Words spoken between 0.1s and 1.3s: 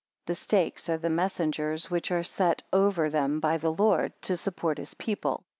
The stakes are the